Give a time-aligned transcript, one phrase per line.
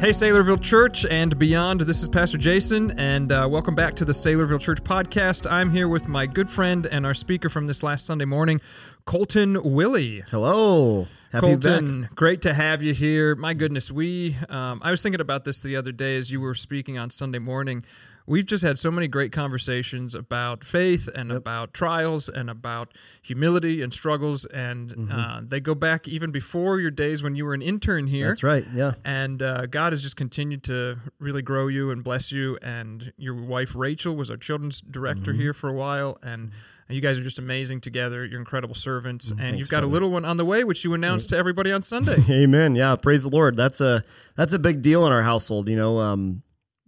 [0.00, 1.82] Hey, Saylorville Church and beyond.
[1.82, 5.48] This is Pastor Jason, and uh, welcome back to the Saylorville Church podcast.
[5.48, 8.62] I'm here with my good friend and our speaker from this last Sunday morning,
[9.04, 10.22] Colton Willie.
[10.30, 11.06] Hello.
[11.32, 13.34] Happy Colton, great to have you here.
[13.34, 16.54] My goodness, we, um, I was thinking about this the other day as you were
[16.54, 17.84] speaking on Sunday morning
[18.30, 21.38] we've just had so many great conversations about faith and yep.
[21.38, 25.12] about trials and about humility and struggles and mm-hmm.
[25.12, 28.44] uh, they go back even before your days when you were an intern here that's
[28.44, 32.56] right yeah and uh, god has just continued to really grow you and bless you
[32.62, 35.40] and your wife rachel was our children's director mm-hmm.
[35.40, 36.52] here for a while and
[36.88, 38.26] you guys are just amazing together.
[38.26, 39.86] You're incredible servants, mm, and Thanks, you've got brother.
[39.86, 42.16] a little one on the way, which you announced to everybody on Sunday.
[42.28, 42.74] Amen.
[42.74, 43.56] Yeah, praise the Lord.
[43.56, 44.02] That's a
[44.34, 45.68] that's a big deal in our household.
[45.68, 46.42] You know, um,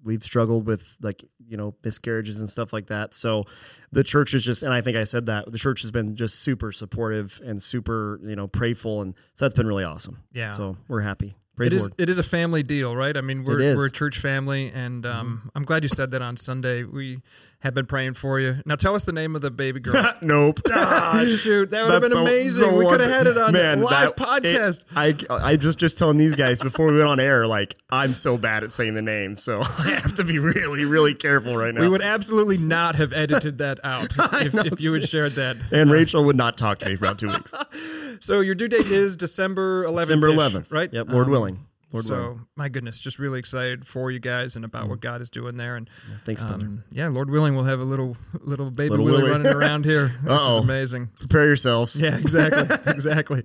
[0.05, 3.15] we've struggled with like you know miscarriages and stuff like that.
[3.15, 3.45] So
[3.91, 6.37] the church is just and i think i said that the church has been just
[6.41, 9.03] super supportive and super you know prayful.
[9.03, 10.23] And so that's been really awesome.
[10.33, 10.53] Yeah.
[10.53, 13.15] So we're happy Praise it is, it is a family deal, right?
[13.15, 15.49] I mean, we're, we're a church family, and um, mm-hmm.
[15.55, 16.85] I'm glad you said that on Sunday.
[16.85, 17.21] We
[17.61, 18.57] have been praying for you.
[18.67, 20.15] Now, tell us the name of the baby girl.
[20.23, 20.61] nope.
[20.71, 22.77] ah, shoot, that would have been amazing.
[22.77, 24.81] we could have had it on Man, live that, podcast.
[24.97, 28.15] It, I I just just telling these guys before we went on air, like I'm
[28.15, 31.73] so bad at saying the name, so I have to be really really careful right
[31.75, 31.83] now.
[31.83, 34.11] We would absolutely not have edited that out
[34.45, 35.57] if, if you had shared that.
[35.71, 37.53] And Rachel would not talk to me for about two weeks.
[38.23, 40.01] So your due date is December 11th.
[40.01, 40.93] December 11th, right?
[40.93, 41.67] Yep, Lord um, willing.
[41.93, 42.47] Lord so willing.
[42.57, 44.91] my goodness, just really excited for you guys and about mm.
[44.91, 45.77] what God is doing there.
[45.77, 46.65] And yeah, thanks, brother.
[46.65, 49.85] Um, yeah, Lord willing, we'll have a little little baby little Willie, Willie running around
[49.85, 50.07] here.
[50.25, 51.11] Is amazing.
[51.19, 52.01] Prepare yourselves.
[52.01, 53.43] Yeah, exactly, exactly.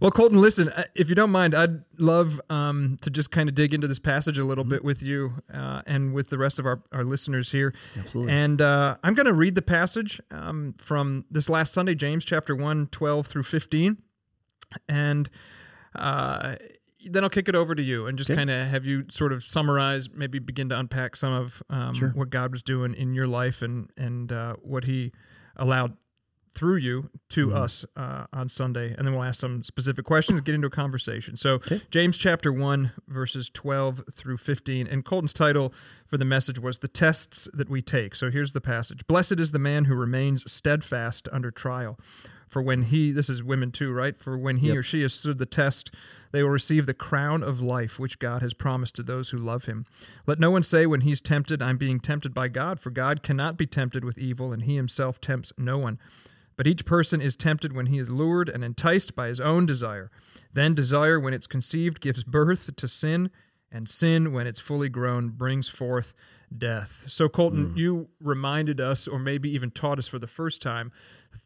[0.00, 3.54] Well, Colton, listen, uh, if you don't mind, I'd love um, to just kind of
[3.54, 4.70] dig into this passage a little mm-hmm.
[4.70, 7.74] bit with you uh, and with the rest of our, our listeners here.
[7.96, 8.32] Absolutely.
[8.32, 12.56] And uh, I'm going to read the passage um, from this last Sunday, James chapter
[12.56, 13.98] 1, 12 through 15.
[14.88, 15.28] And
[15.94, 16.56] uh,
[17.06, 18.36] then I'll kick it over to you and just okay.
[18.36, 22.10] kind of have you sort of summarize, maybe begin to unpack some of um, sure.
[22.10, 25.12] what God was doing in your life and and uh, what He
[25.56, 25.96] allowed
[26.54, 27.56] through you to mm-hmm.
[27.56, 31.36] us uh, on Sunday, and then we'll ask some specific questions, get into a conversation.
[31.36, 31.82] So, okay.
[31.90, 35.74] James chapter one, verses twelve through fifteen, and Colton's title
[36.06, 39.50] for the message was "The Tests That We Take." So here's the passage: Blessed is
[39.50, 41.98] the man who remains steadfast under trial.
[42.54, 44.16] For when he, this is women too, right?
[44.16, 44.76] For when he yep.
[44.76, 45.90] or she has stood the test,
[46.30, 49.64] they will receive the crown of life which God has promised to those who love
[49.64, 49.86] him.
[50.24, 53.56] Let no one say when he's tempted, I'm being tempted by God, for God cannot
[53.56, 55.98] be tempted with evil, and he himself tempts no one.
[56.56, 60.12] But each person is tempted when he is lured and enticed by his own desire.
[60.52, 63.32] Then desire, when it's conceived, gives birth to sin,
[63.72, 66.14] and sin, when it's fully grown, brings forth
[66.58, 67.04] death.
[67.06, 67.76] So, Colton, mm.
[67.76, 70.92] you reminded us, or maybe even taught us for the first time,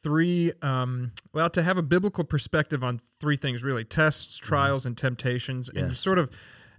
[0.02, 4.46] three, um, well, to have a biblical perspective on three things really tests, mm-hmm.
[4.46, 4.86] trials, mm.
[4.86, 5.70] and temptations.
[5.74, 5.84] Yes.
[5.84, 6.30] And sort of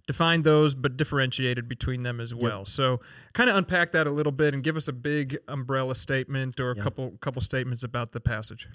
[0.07, 2.59] defined those, but differentiated between them as well.
[2.59, 2.67] Yep.
[2.67, 2.99] So,
[3.33, 6.71] kind of unpack that a little bit and give us a big umbrella statement or
[6.71, 6.83] a yep.
[6.83, 8.67] couple couple statements about the passage.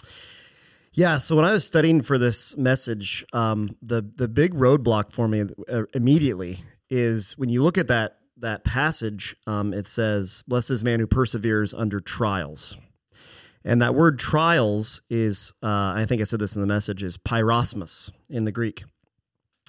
[0.97, 5.26] Yeah, so when I was studying for this message, um, the the big roadblock for
[5.26, 10.71] me uh, immediately is when you look at that that passage, um, it says, Blessed
[10.71, 12.81] is man who perseveres under trials.
[13.65, 17.16] And that word trials is, uh, I think I said this in the message, is
[17.16, 18.84] peirasmos in the Greek.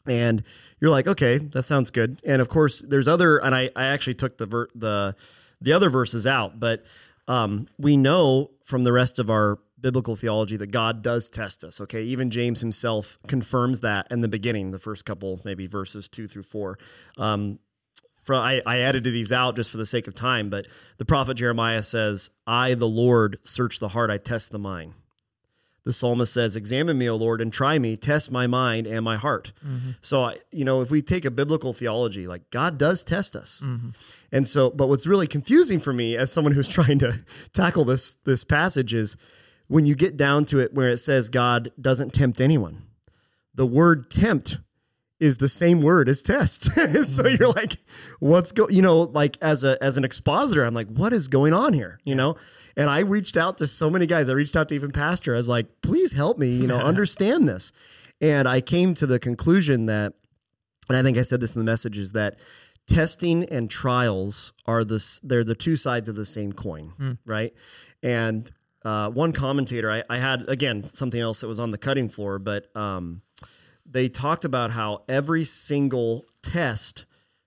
[0.05, 0.43] And
[0.79, 2.21] you're like, okay, that sounds good.
[2.25, 5.15] And of course, there's other, and I, I actually took the ver- the
[5.61, 6.83] the other verses out, but
[7.29, 11.79] um, we know from the rest of our biblical theology that God does test us.
[11.79, 16.27] Okay, even James himself confirms that in the beginning, the first couple maybe verses two
[16.27, 16.77] through four.
[17.17, 17.59] Um,
[18.25, 21.05] from I, I added to these out just for the sake of time, but the
[21.05, 24.93] prophet Jeremiah says, I, the Lord, search the heart, I test the mind.
[25.83, 29.17] The psalmist says, Examine me, O Lord, and try me, test my mind and my
[29.17, 29.53] heart.
[29.63, 29.91] Mm-hmm.
[30.01, 33.61] So, you know, if we take a biblical theology, like God does test us.
[33.63, 33.89] Mm-hmm.
[34.31, 38.15] And so, but what's really confusing for me as someone who's trying to tackle this,
[38.25, 39.15] this passage is
[39.67, 42.81] when you get down to it where it says God doesn't tempt anyone.
[43.53, 44.57] The word tempt
[45.19, 46.63] is the same word as test.
[46.65, 47.35] so mm-hmm.
[47.39, 47.77] you're like,
[48.19, 51.53] what's go you know, like as a as an expositor, I'm like, what is going
[51.53, 51.99] on here?
[52.03, 52.35] You know?
[52.77, 54.27] And I reached out to so many guys.
[54.29, 55.33] I reached out to even Pastor.
[55.33, 57.71] I was like, please help me, you know, understand this.
[58.19, 60.13] And I came to the conclusion that,
[60.89, 62.37] and I think I said this in the message, is that
[62.87, 67.17] testing and trials are this they're the two sides of the same coin, mm.
[67.25, 67.53] right?
[68.03, 68.51] And
[68.83, 72.37] uh, one commentator, I, I, had again something else that was on the cutting floor,
[72.37, 73.21] but um,
[73.85, 77.05] they talked about how every single test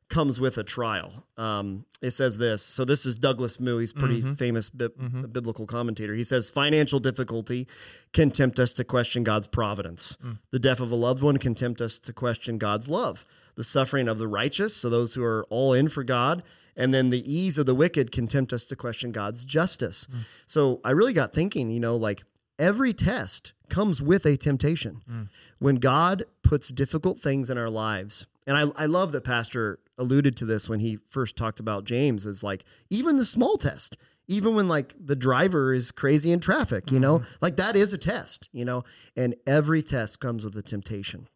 [0.08, 1.12] comes with a trial.
[1.37, 2.62] Um, it says this.
[2.62, 3.79] So this is Douglas Moo.
[3.79, 4.32] He's pretty Mm-hmm.
[4.35, 4.87] famous bi-
[5.31, 6.14] biblical commentator.
[6.14, 7.67] He says financial difficulty
[8.14, 10.17] can tempt us to question God's providence.
[10.25, 10.38] Mm.
[10.50, 13.26] The death of a loved one can tempt us to question God's love.
[13.56, 16.43] The suffering of the righteous, so those who are all in for God,
[16.75, 20.06] and then the ease of the wicked can tempt us to question God's justice.
[20.11, 20.20] Mm.
[20.46, 22.23] So I really got thinking, you know, like
[22.58, 25.02] every test comes with a temptation.
[25.10, 25.28] Mm.
[25.58, 30.37] When God puts difficult things in our lives, and I, I love that Pastor alluded
[30.37, 33.96] to this when he first talked about James, is like even the small test,
[34.26, 37.99] even when like the driver is crazy in traffic, you know, like that is a
[37.99, 38.84] test, you know,
[39.16, 41.28] and every test comes with a temptation.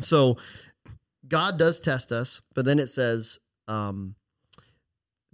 [0.00, 0.36] So
[1.28, 4.16] God does test us, but then it says, um,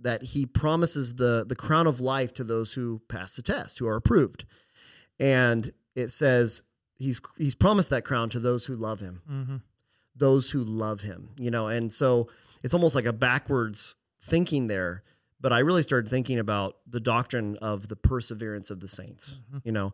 [0.03, 3.87] that he promises the the crown of life to those who pass the test, who
[3.87, 4.45] are approved.
[5.21, 6.63] And it says
[6.99, 9.23] he's he's promised that crown to those who love him.
[9.31, 9.57] Mm-hmm.
[10.17, 11.69] Those who love him, you know.
[11.69, 12.29] And so
[12.63, 15.03] it's almost like a backwards thinking there,
[15.41, 19.73] but I really started thinking about the doctrine of the perseverance of the saints, you
[19.73, 19.93] know.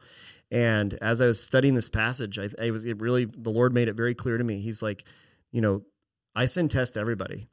[0.51, 3.89] And as I was studying this passage, I, I was it really the Lord made
[3.89, 4.61] it very clear to me.
[4.61, 5.05] He's like,
[5.53, 5.83] you know,
[6.35, 7.49] I send test everybody.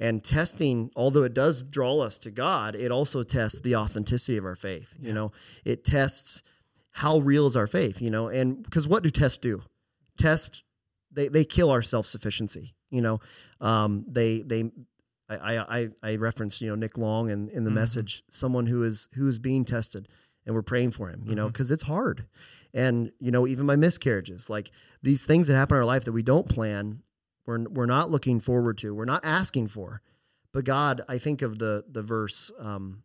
[0.00, 4.44] And testing, although it does draw us to God, it also tests the authenticity of
[4.44, 4.94] our faith.
[5.00, 5.32] You know,
[5.64, 6.44] it tests
[6.98, 9.62] how real is our faith, you know, and because what do tests do?
[10.16, 10.64] Tests,
[11.12, 13.20] they, they kill our self sufficiency, you know.
[13.60, 14.72] Um, they, they,
[15.28, 19.08] I, I, I referenced, you know, Nick Long and in the message, someone who is,
[19.14, 20.08] who is being tested
[20.44, 22.26] and we're praying for him, you know, because it's hard.
[22.74, 26.12] And, you know, even my miscarriages, like these things that happen in our life that
[26.12, 27.02] we don't plan,
[27.46, 30.02] we're, we're not looking forward to, we're not asking for.
[30.52, 33.02] But God, I think of the the verse, um,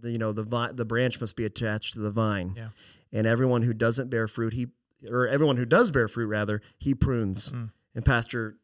[0.00, 2.68] the you know the vi- the branch must be attached to the vine, Yeah.
[3.12, 4.68] and everyone who doesn't bear fruit, he
[5.08, 7.52] or everyone who does bear fruit, rather, he prunes.
[7.52, 7.70] Mm.
[7.94, 8.56] And Pastor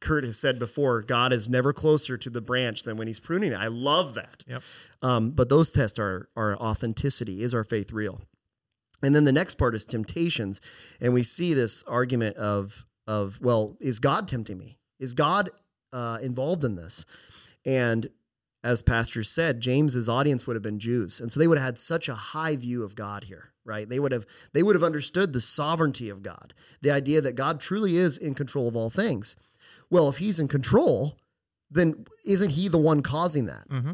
[0.00, 3.52] Kurt has said before, God is never closer to the branch than when he's pruning
[3.52, 3.56] it.
[3.56, 4.44] I love that.
[4.46, 4.62] Yep.
[5.02, 7.42] Um, but those tests are are authenticity.
[7.42, 8.20] Is our faith real?
[9.02, 10.60] And then the next part is temptations,
[11.00, 14.78] and we see this argument of of well, is God tempting me?
[14.98, 15.50] Is God
[15.92, 17.04] uh, involved in this?
[17.64, 18.10] And
[18.62, 21.78] as Pastor said, James's audience would have been Jews, and so they would have had
[21.78, 23.88] such a high view of God here, right?
[23.88, 26.52] They would have they would have understood the sovereignty of God,
[26.82, 29.36] the idea that God truly is in control of all things.
[29.88, 31.16] Well, if He's in control,
[31.70, 33.68] then isn't He the one causing that?
[33.68, 33.92] Mm-hmm.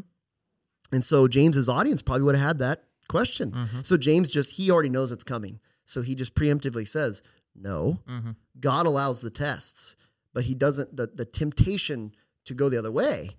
[0.91, 3.51] And so James's audience probably would have had that question.
[3.51, 3.81] Mm-hmm.
[3.83, 5.59] So James just he already knows it's coming.
[5.85, 7.23] So he just preemptively says,
[7.55, 7.99] "No.
[8.09, 8.31] Mm-hmm.
[8.59, 9.95] God allows the tests,
[10.33, 12.11] but he doesn't the the temptation
[12.45, 13.37] to go the other way.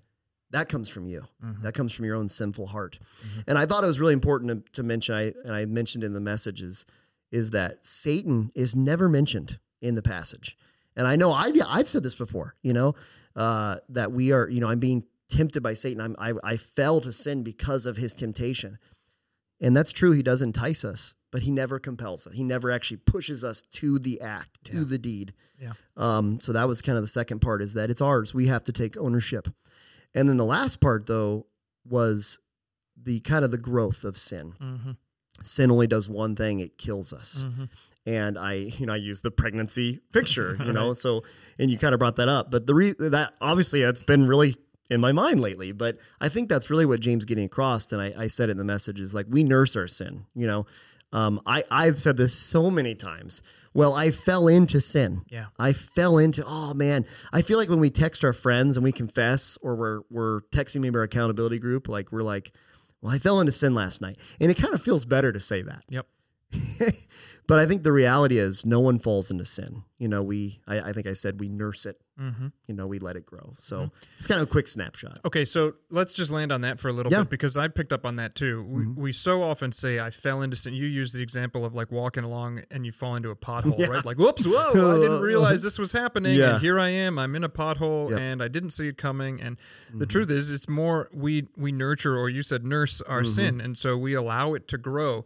[0.51, 1.25] That comes from you.
[1.45, 1.63] Mm-hmm.
[1.63, 2.99] That comes from your own sinful heart."
[3.47, 6.13] And I thought it was really important to, to mention I and I mentioned in
[6.15, 6.87] the messages
[7.31, 10.57] is that Satan is never mentioned in the passage.
[10.97, 12.95] And I know I've I've said this before, you know,
[13.37, 16.01] uh, that we are, you know, I'm being tempted by Satan.
[16.01, 18.79] I'm, I I fell to sin because of his temptation,
[19.61, 20.13] and that's true.
[20.13, 22.33] He does entice us, but he never compels us.
[22.33, 24.85] He never actually pushes us to the act, to Yeah.
[24.89, 25.35] the deed.
[25.61, 25.73] Yeah.
[25.97, 26.41] Um.
[26.41, 28.33] So that was kind of the second part is that it's ours.
[28.35, 29.49] We have to take ownership,
[30.19, 31.47] and then the last part though
[31.89, 32.39] was
[33.01, 34.55] the kind of the growth of sin.
[34.61, 34.91] Mm-hmm.
[35.45, 37.65] Sin only does one thing: it kills us Mm-hmm.
[38.07, 40.97] and I, you know, I use the pregnancy picture, you know, Right.
[40.97, 41.23] so,
[41.59, 44.57] and you kind of brought that up, but the re- that obviously that's been really
[44.91, 47.93] in my mind lately, but I think that's really what James getting across.
[47.93, 50.47] And I, I said it in the message is like, we nurse our sin, you
[50.47, 50.65] know,
[51.13, 53.43] um, I, I've said this so many times.
[53.75, 55.23] Well, I fell into sin.
[55.29, 55.47] Yeah.
[55.59, 58.93] I fell into, oh man, I feel like when we text our friends and we
[58.93, 62.53] confess or we're, we're texting maybe our accountability group, like we're like,
[63.01, 64.19] well, I fell into sin last night.
[64.41, 65.85] And it kind of feels better to say that.
[65.89, 66.07] Yep.
[67.49, 69.83] but I think the reality is no one falls into sin.
[69.99, 72.49] You know, we, I, I think I said we nurse it, Mm-hmm.
[72.67, 73.55] you know, we let it grow.
[73.59, 73.95] So mm-hmm.
[74.19, 75.21] it's kind of a quick snapshot.
[75.25, 77.21] Okay, so let's just land on that for a little Yeah.
[77.21, 78.65] bit because I picked up on that too.
[78.65, 79.01] We, mm-hmm.
[79.01, 80.75] we so often say I fell into sin.
[80.75, 83.87] You use the example of like walking along and you fall into a pothole, Yeah.
[83.87, 84.05] right?
[84.05, 86.55] Like, whoops, whoa, I didn't realize this was happening, Yeah.
[86.55, 87.21] and here I am.
[87.21, 88.19] I'm in a pothole, Yep.
[88.19, 89.41] and I didn't see it coming.
[89.41, 89.57] And
[89.89, 90.11] the mm-hmm.
[90.11, 93.97] truth is, it's more we we nurture, or you said nurse our sin, and so
[93.97, 95.25] we allow it to grow.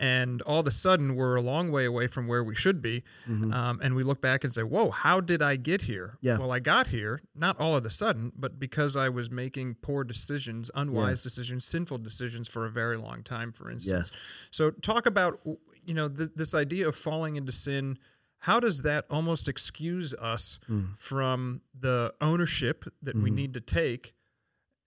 [0.00, 3.02] And all of a sudden, we're a long way away from where we should be,
[3.28, 6.38] um, and we look back and say, "Whoa, how did I get here?" Yeah.
[6.38, 10.04] Well, I got here not all of a sudden, but because I was making poor
[10.04, 11.22] decisions, unwise Yes.
[11.22, 14.12] decisions, sinful decisions for a very long time, for instance.
[14.12, 14.20] Yes.
[14.50, 15.40] So, talk about
[15.84, 17.98] you know th- this idea of falling into sin.
[18.38, 20.98] How does that almost excuse us Mm.
[20.98, 23.34] from the ownership that we Mhm.
[23.34, 24.14] need to take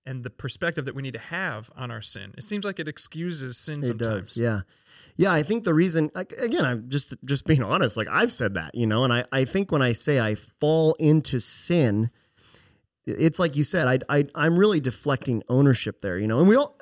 [0.05, 2.33] and the perspective that we need to have on our sin?
[2.37, 4.27] It seems like it excuses sin It sometimes.
[4.27, 4.37] does.
[4.37, 4.61] Yeah.
[5.15, 5.33] Yeah.
[5.33, 8.75] I think the reason, like, again, I'm just, just being honest, like I've said that,
[8.75, 12.09] you know, and I, I think when I say I fall into sin,
[13.07, 13.87] it's like you said.
[13.87, 16.39] I, I I'm really deflecting ownership there, you know.
[16.39, 16.77] And we all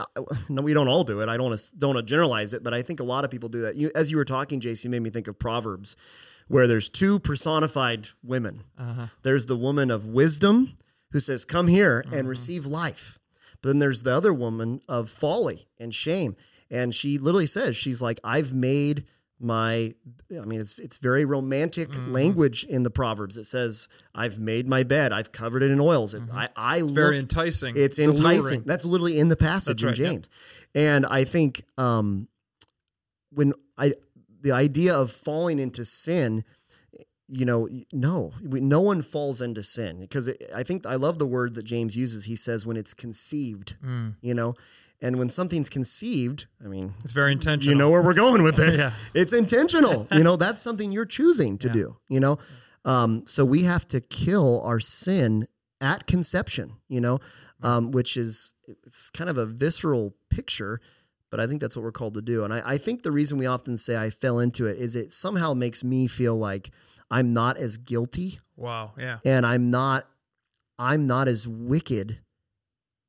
[0.50, 1.30] no, we don't all do it.
[1.30, 3.32] I don't want to don't want to generalize it, but I think a lot of
[3.32, 3.75] people do that.
[3.75, 5.96] You, as you were talking, Jason, you made me think of Proverbs,
[6.48, 8.63] where there's two personified women.
[8.78, 9.08] Uh-huh.
[9.24, 10.78] There's the woman of wisdom
[11.12, 13.20] who says, "Come here and receive life."
[13.62, 16.36] But then there's the other woman of folly and shame,
[16.74, 19.06] and she literally says, "She's like, I've made."
[19.39, 19.94] my
[20.39, 24.84] i mean it's it's very romantic language in the proverbs it says i've made my
[24.84, 27.75] bed i've covered it in oils It- i i It's look, very enticing.
[27.75, 28.25] it's, alluring.
[28.38, 30.12] enticing that's literally in the passage right, in yeah.
[30.12, 30.30] james
[30.75, 32.30] and i think um
[33.32, 33.92] when i
[34.39, 36.46] the idea of falling into sin
[37.27, 41.20] you know no we, no one falls into sin because it, i think i love
[41.20, 44.15] the word that james uses he says when it's conceived Mm.
[44.22, 44.53] you know
[45.04, 47.72] and when something's conceived i mean It's very intentional.
[47.72, 48.74] you know where we're going with this.
[48.84, 48.92] Yeah.
[49.14, 50.08] It's intentional.
[50.18, 51.74] you know, that's something you're choosing to Yeah.
[51.74, 52.38] do, you know?
[52.86, 55.48] Um, so we have to kill our sin
[55.80, 57.20] at conception, you know,
[57.62, 58.54] um, which is,
[58.88, 60.80] it's kind of a visceral picture,
[61.30, 62.44] but I think that's what we're called to do.
[62.44, 65.14] And I, I think the reason we often say I fell into it is it
[65.14, 66.72] somehow makes me feel like
[67.12, 68.92] I'm not as guilty Wow.
[68.98, 69.18] Yeah.
[69.26, 70.08] and I'm not,
[70.80, 72.20] I'm not as wicked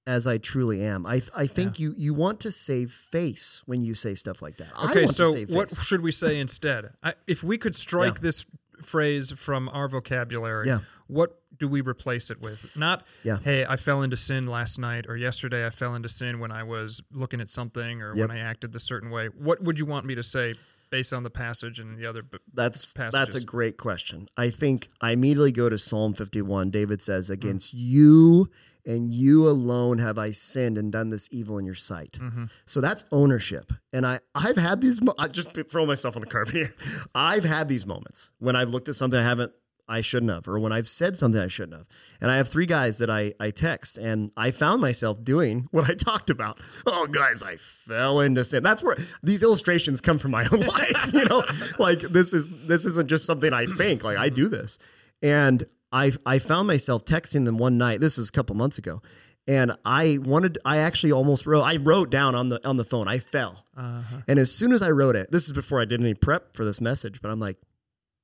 [0.07, 1.07] as I truly am.
[1.07, 4.69] I I think you you want to save face when you say stuff like that.
[4.77, 5.05] I Okay.
[5.05, 6.91] want So to save what should we say instead?
[7.03, 8.23] I, if we could strike Yeah.
[8.23, 8.47] this
[8.83, 10.81] phrase from our vocabulary, Yeah.
[11.07, 12.77] what do we replace it with?
[12.77, 13.39] Not, Yeah.
[13.39, 16.65] hey, I fell into sin last night, or yesterday I fell into sin when I
[16.65, 18.29] was looking at something, or Yep.
[18.29, 19.29] when I acted this certain way.
[19.29, 20.57] What would you want me to say
[20.91, 22.23] based on the passage and the other?
[22.23, 24.29] b- That's that's a great question.
[24.37, 26.71] I think I immediately go to Psalm 51.
[26.71, 27.35] David says, hmm.
[27.35, 28.51] "Against you
[28.87, 32.51] and you alone have I sinned and done this evil in your sight." Mhm.
[32.67, 33.73] So that's ownership.
[33.93, 36.73] And I I've had these mo- I just throw myself on the carpet here.
[37.15, 39.53] I've had these moments when I've looked at something I haven't
[39.87, 41.87] I shouldn't have or when I've said something I shouldn't have.
[42.19, 45.91] And I have three guys that I I text and I found myself doing what
[45.91, 46.59] I talked about.
[46.87, 48.63] Oh guys, I fell into sin.
[48.63, 51.43] That's where these illustrations come from my own life, you know?
[51.79, 54.79] Like this is this isn't just something I think, like I do this.
[55.21, 58.01] And I I found myself texting them one night.
[58.01, 59.01] This was a couple months ago.
[59.47, 63.09] And I wanted I actually almost wrote I wrote down on the on the phone.
[63.09, 63.65] I fell.
[63.77, 64.23] Uh-huh.
[64.27, 66.65] And as soon as I wrote it, this is before I did any prep for
[66.65, 67.57] this message, but I'm like,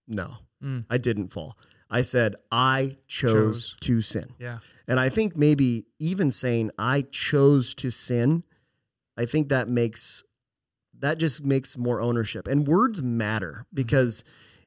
[0.09, 0.85] no, Mm.
[0.91, 1.57] I didn't fall.
[1.91, 3.77] I said, I chose, Chose.
[3.81, 4.35] to sin.
[4.39, 4.59] Yeah.
[4.87, 8.45] And I think maybe even saying I chose to sin,
[9.17, 10.23] I think that makes
[10.99, 12.47] that just makes more ownership.
[12.47, 14.23] And words matter because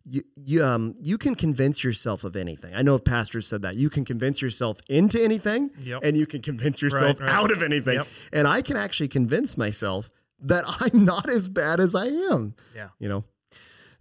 [0.05, 2.73] you you um you can convince yourself of anything.
[2.75, 3.75] I know if pastors said that.
[3.75, 6.01] You can convince yourself into anything Yep.
[6.03, 7.29] and you can convince yourself right.
[7.29, 7.95] out of anything.
[7.95, 8.07] Yep.
[8.33, 10.09] And I can actually convince myself
[10.41, 12.55] that I'm not as bad as I am.
[12.75, 12.89] Yeah.
[12.99, 13.23] You know?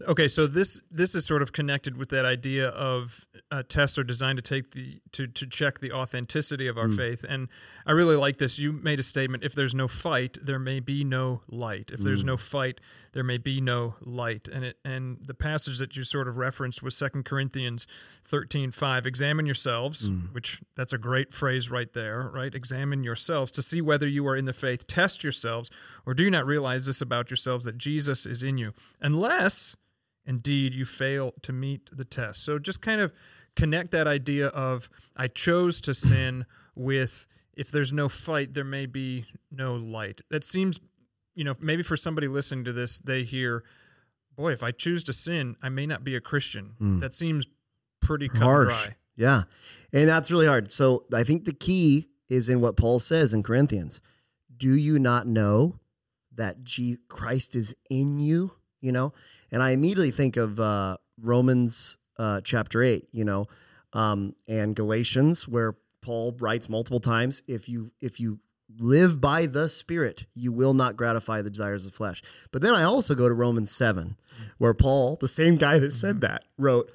[0.08, 4.04] Okay, so this this is sort of connected with that idea of uh, tests are
[4.04, 6.96] designed to take the to to check the authenticity of our Mm.
[6.96, 7.48] faith, and
[7.86, 8.58] I really like this.
[8.58, 11.90] You made a statement: if there's no fight, there may be no light.
[11.92, 12.04] If Mm.
[12.04, 12.80] there's no fight,
[13.12, 14.48] there may be no light.
[14.48, 17.86] And it and the passage that you sort of referenced was Second Corinthians
[18.24, 19.06] thirteen five.
[19.06, 20.32] Examine yourselves, Mm.
[20.32, 22.54] which that's a great phrase right there, right?
[22.54, 24.86] Examine yourselves to see whether you are in the faith.
[24.86, 25.70] Test yourselves,
[26.06, 29.76] or do you not realize this about yourselves that Jesus is in you, unless
[30.26, 32.44] indeed you fail to meet the test.
[32.44, 33.12] So just kind of
[33.56, 38.86] connect that idea of I chose to sin with if there's no fight, there may
[38.86, 40.22] be no light.
[40.30, 40.80] That seems,
[41.34, 43.62] you know, maybe for somebody listening to this, they hear,
[44.36, 46.74] boy, if I choose to sin, I may not be a Christian.
[46.80, 47.00] Mm.
[47.00, 47.46] That seems
[48.00, 48.68] pretty harsh.
[48.68, 48.96] dry.
[49.16, 49.42] Yeah.
[49.92, 50.72] And that's really hard.
[50.72, 54.00] So I think the key is in what Paul says in Corinthians.
[54.56, 55.78] Do you not know
[56.34, 56.56] that
[57.08, 58.52] Christ is in you?
[58.80, 59.12] You know?
[59.52, 63.46] And I immediately think of uh, Romans uh, chapter 8, you know,
[63.92, 68.40] um, and Galatians, where Paul writes multiple times if you if you
[68.78, 72.22] live by the spirit you will not gratify the desires of the flesh.
[72.50, 74.16] But then i also go to romans 7
[74.56, 76.90] where paul the same guy that said that wrote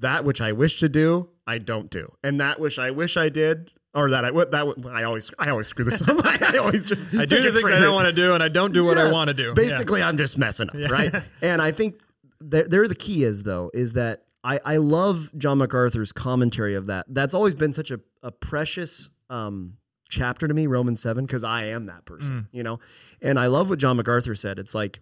[0.00, 3.28] that which I wish to do, I don't do, and that which I wish I
[3.28, 6.20] did, or that I what that I always I always screw this up.
[6.24, 8.72] I always just I do the things I don't want to do, and I don't
[8.72, 9.54] do what I want to do.
[9.54, 11.14] Basically, I'm just messing up, right?
[11.42, 12.00] And I think
[12.40, 16.86] there, there the key is though is that I I love John MacArthur's commentary of
[16.86, 17.06] that.
[17.08, 19.74] That's always been such a a precious um
[20.08, 22.78] chapter to me, Romans seven, because I am that person, you know.
[23.22, 24.58] And I love what John MacArthur said.
[24.58, 25.00] It's like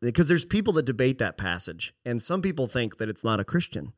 [0.00, 3.44] because there's people that debate that passage, and some people think that it's not a
[3.44, 3.92] Christian.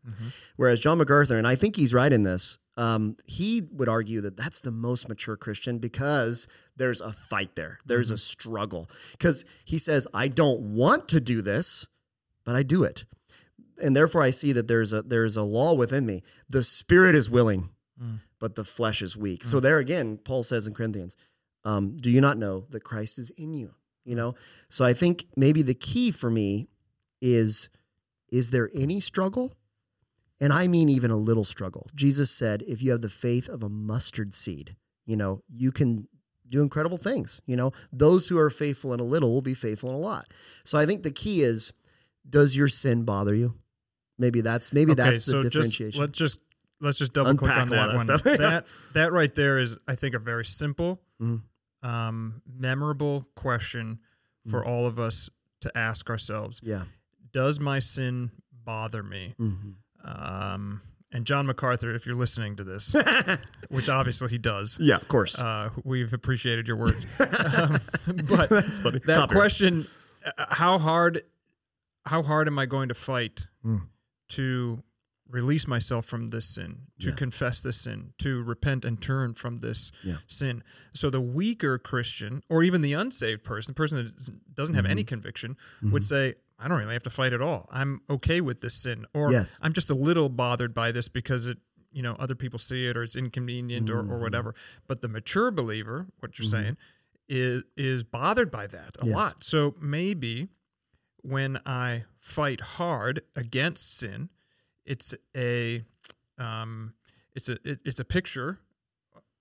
[0.56, 4.37] Whereas John MacArthur, and I think he's right in this, um, he would argue that
[4.37, 8.88] that's the most mature Christian because there's a fight there, there's a struggle.
[9.12, 11.87] Because he says, I don't want to do this,
[12.44, 13.04] but I do it.
[13.82, 16.23] And therefore, I see that there's a there's a law within me.
[16.49, 17.70] The spirit is willing,
[18.38, 19.44] but the flesh is weak.
[19.44, 21.16] So there again, Paul says in Corinthians,
[21.64, 24.35] um, "Do you not know that Christ is in you?" You know.
[24.69, 26.69] So I think maybe the key for me
[27.21, 27.69] is:
[28.30, 29.54] is there any struggle?
[30.42, 31.87] And I mean even a little struggle.
[31.95, 34.76] Jesus said, "If you have the faith of a mustard seed,
[35.07, 36.09] you know, you can."
[36.49, 37.40] Do incredible things.
[37.47, 40.26] You know, those who are faithful in a little will be faithful in a lot.
[40.64, 41.73] So I think the key is
[42.28, 43.54] does your sin bother you?
[44.19, 45.92] Maybe that's maybe okay, that's the so differentiation.
[45.92, 46.40] just let's just
[46.80, 48.07] let's just double click on that one.
[48.25, 51.42] that that right there is, I think, a very simple, Mhm.
[51.82, 53.99] Um, memorable question
[54.50, 54.66] for Mm.
[54.66, 55.28] all of us
[55.60, 56.84] to ask ourselves: yeah.
[57.32, 59.34] Does my sin bother me?
[59.38, 59.75] Mhm.
[60.04, 60.80] Um,
[61.12, 62.94] and John MacArthur, if you're listening to this,
[63.68, 65.38] which obviously he does, yeah, of course.
[65.38, 67.04] uh, we've appreciated your words.
[67.20, 67.78] um,
[68.28, 69.00] but That's funny.
[69.00, 69.30] that Copyright.
[69.30, 69.87] question:
[70.25, 71.22] uh, How hard?
[72.06, 73.82] How hard am I going to fight Mm.
[74.30, 74.82] to
[75.30, 77.14] release myself from this sin, to Yeah.
[77.14, 80.16] confess this sin, to repent and turn from this Yeah.
[80.26, 80.62] sin?
[80.92, 84.90] So the weaker Christian, or even the unsaved person, the person that doesn't have Mm-hmm.
[84.90, 87.68] any conviction, would say, "I don't really have to fight at all.
[87.70, 89.56] I'm okay with this sin, or Yes.
[89.62, 91.58] I'm just a little bothered by this because it."
[91.92, 94.20] You know, other people see it, or it's inconvenient, or, or Mm-hmm.
[94.20, 94.54] whatever.
[94.87, 96.76] But the mature believer, what you're saying,
[97.28, 99.14] is is bothered by that a Yes.
[99.14, 99.44] lot.
[99.44, 100.49] So maybe
[101.22, 104.30] when I fight hard against sin,
[104.90, 105.82] it's a
[106.38, 106.94] um,
[107.37, 108.59] it's a it, it's a picture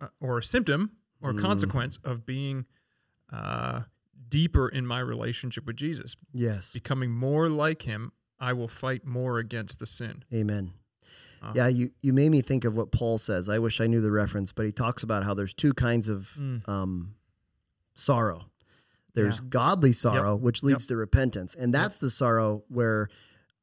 [0.02, 0.92] uh, or a symptom
[1.22, 1.42] or a Mm.
[1.42, 2.66] consequence of being
[3.34, 3.82] uh,
[4.30, 6.72] deeper in my relationship with Jesus, Yes.
[6.74, 8.12] becoming more like Him.
[8.40, 10.24] I will fight more against the sin.
[10.34, 10.72] Amen.
[11.42, 13.50] Uh, Yeah, you, you made me think of what Paul says.
[13.50, 16.36] I wish I knew the reference, but he talks about how there's two kinds of
[16.40, 16.68] Mm.
[16.70, 17.16] um,
[17.96, 18.46] sorrow.
[19.14, 19.46] There's Yeah.
[19.50, 21.54] godly sorrow, which leads to repentance.
[21.56, 23.10] And that's the sorrow where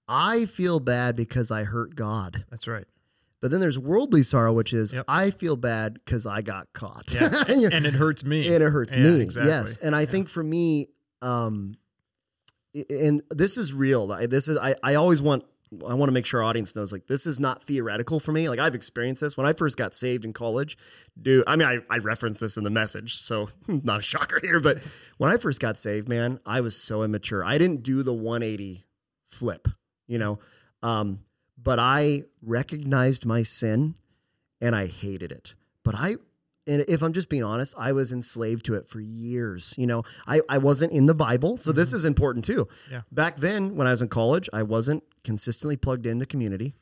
[0.09, 2.45] I feel bad because I hurt God.
[2.51, 2.85] That's right.
[3.41, 5.05] But then there's worldly sorrow, which is Yep.
[5.09, 7.13] I feel bad because I got caught.
[7.13, 7.45] Yeah.
[7.49, 8.47] And it hurts me.
[8.53, 9.21] and it hurts Yeah, me.
[9.21, 9.51] exactly.
[9.53, 10.89] Yes, and I think for me,
[11.23, 11.77] um,
[12.91, 14.07] and this is real.
[14.29, 14.75] This is I.
[14.83, 15.45] I always want.
[15.89, 18.49] I want to make sure our audience knows like this is not theoretical for me.
[18.49, 20.79] Like I've experienced this when I first got saved in college.
[21.21, 24.61] Dude, I mean, I, I referenced this in the message, so not a shocker here.
[24.61, 24.79] But
[25.19, 27.45] when I first got saved, man, I was so immature.
[27.45, 28.87] I didn't do the 180
[29.29, 29.67] flip,
[30.07, 30.39] you know.
[30.83, 31.21] Um,
[31.61, 33.95] but I recognized my sin
[34.61, 35.55] and I hated it.
[35.83, 36.17] But I
[36.67, 39.73] and if I'm just being honest, I was enslaved to it for years.
[39.77, 42.67] You know, I, I wasn't in the Bible, so this is important too.
[42.91, 43.03] Yeah.
[43.13, 46.75] Back then, when I was in college, I wasn't consistently plugged into community.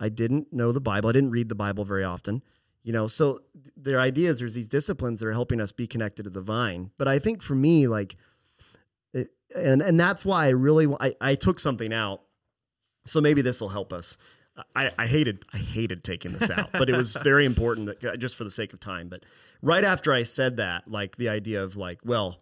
[0.00, 1.10] I didn't know the Bible.
[1.10, 2.42] I didn't read the Bible very often.
[2.82, 3.40] You know, so
[3.76, 6.90] their idea is there's these disciplines that are helping us be connected to the vine.
[6.96, 8.16] But I think for me, like,
[9.12, 12.22] it, and and that's why I really I, I took something out.
[13.10, 14.16] So maybe this will help us.
[14.76, 18.36] I, I hated I hated taking this out, but it was very important that- just
[18.36, 19.08] for the sake of time.
[19.08, 19.24] But
[19.62, 22.40] right after I said that, like the idea of like, well,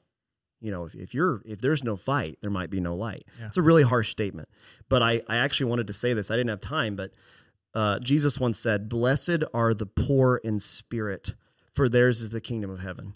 [0.60, 3.24] you know, if, if you're if there's no fight, there might be no light.
[3.38, 3.46] Yeah.
[3.46, 4.48] It's a really harsh statement,
[4.88, 6.30] but I I actually wanted to say this.
[6.30, 7.12] I didn't have time, but
[7.74, 11.34] uh, Jesus once said, "Blessed are the poor in spirit,
[11.74, 13.14] for theirs is the kingdom of heaven."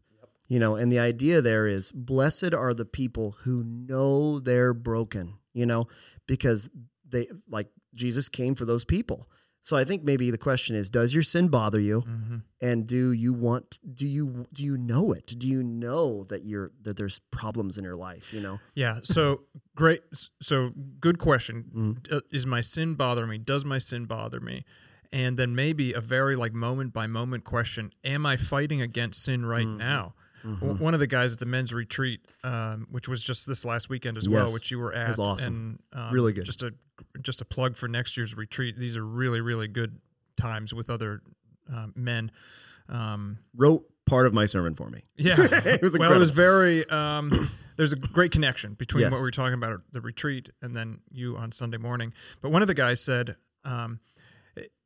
[0.48, 5.34] You know, and the idea there is, blessed are the people who know they're broken.
[5.52, 5.88] You know,
[6.26, 6.70] because
[7.12, 9.28] they like Jesus came for those people.
[9.64, 12.00] So I think maybe the question is, does your sin bother you?
[12.00, 16.44] hmm and do you want do you do you know it do you know that
[16.44, 19.00] you're that there's problems in your life you know Yeah.
[19.02, 19.42] So
[19.74, 20.02] great.
[20.40, 20.70] So
[21.00, 21.56] good question.
[21.74, 22.12] Mhm.
[22.12, 23.38] Uh, Is my sin bother me?
[23.38, 24.64] Does my sin bother me?
[25.12, 29.44] And then maybe a very like moment by moment question: Am I fighting against sin
[29.44, 29.78] right Mhm.
[29.78, 30.14] now?
[30.44, 30.78] Mm-hmm.
[30.82, 34.16] One of the guys at the men's retreat, um, which was just this last weekend
[34.16, 35.78] as well, which you were at, was awesome.
[35.92, 36.44] and um, Really good.
[36.44, 36.72] Just a
[37.20, 38.76] just a plug for next year's retreat.
[38.78, 39.98] These are really really good
[40.36, 41.20] times with other
[41.72, 42.30] um, men.
[42.88, 45.36] Um, wrote part of my sermon for me yeah.
[45.64, 46.88] It was well, it was very.
[46.90, 49.12] Um, there's a great connection between Yes.
[49.12, 52.12] what we were talking about at the retreat and then you on Sunday morning.
[52.42, 54.00] But one of the guys said, um,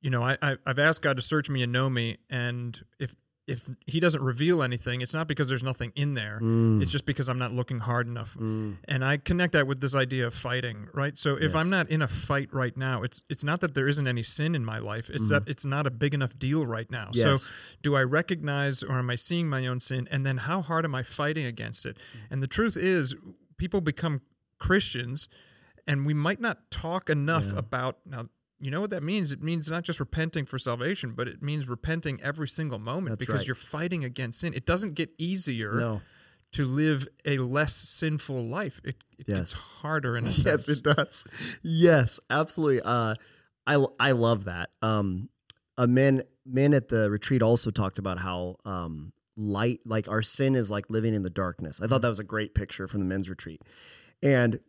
[0.01, 3.16] you know, I, I I've asked God to search me and know me, and if
[3.47, 6.41] if He doesn't reveal anything, it's not because there's nothing in there.
[6.43, 8.35] Mm, It's just because I'm not looking hard enough.
[8.35, 11.17] mm, And I connect that with this idea of fighting, right?
[11.17, 11.55] So if Yes.
[11.55, 14.55] I'm not in a fight right now, it's it's not that there isn't any sin
[14.55, 15.09] in my life.
[15.11, 17.07] It's that it's not a big enough deal right now.
[17.07, 17.15] Mm.
[17.17, 17.43] Yes.
[17.43, 17.49] So
[17.83, 20.09] do I recognize or am I seeing my own sin?
[20.11, 21.97] And then how hard am I fighting against it?
[21.97, 22.21] Mm.
[22.31, 23.15] And the truth is,
[23.59, 24.23] people become
[24.59, 25.29] Christians,
[25.87, 27.59] and we might not talk enough Yeah.
[27.59, 28.29] about now.
[28.61, 29.33] You know what that means?
[29.33, 33.27] It means not just repenting for salvation, but it means repenting every single moment That's
[33.27, 33.49] because right.
[33.49, 34.55] you're fighting against sin.
[34.55, 36.01] It doesn't get easier no
[36.53, 38.81] to live a less sinful life.
[38.85, 39.38] It, it Yes.
[39.38, 40.69] gets harder in a sense.
[40.69, 41.25] yes it does
[41.62, 43.14] yes absolutely uh
[43.66, 45.29] i i love that um
[45.77, 50.55] a man men at the retreat also talked about how um, light, like our sin,
[50.55, 51.81] is like living in the darkness.
[51.83, 53.61] I thought that was a great picture from the men's retreat.
[54.23, 54.61] And